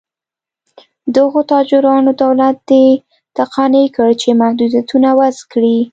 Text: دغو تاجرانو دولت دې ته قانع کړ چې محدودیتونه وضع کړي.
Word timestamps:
دغو 1.15 1.39
تاجرانو 1.51 2.11
دولت 2.23 2.55
دې 2.69 2.87
ته 3.35 3.43
قانع 3.53 3.85
کړ 3.95 4.09
چې 4.21 4.29
محدودیتونه 4.41 5.09
وضع 5.19 5.43
کړي. 5.51 5.77